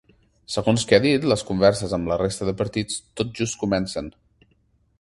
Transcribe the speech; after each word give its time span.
Segons 0.53 0.85
que 0.91 0.97
ha 0.97 1.03
dit, 1.03 1.27
les 1.31 1.43
converses 1.49 1.93
amb 1.97 2.11
la 2.11 2.17
resta 2.21 2.47
de 2.49 2.55
partits 2.63 2.99
tot 3.21 3.35
just 3.43 3.59
comencen. 3.65 4.09